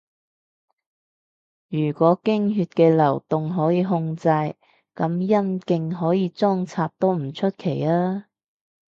[1.67, 4.55] 如果經血嘅流動可以控制，噉
[4.95, 8.25] 陰莖可以裝拆都唔出奇吖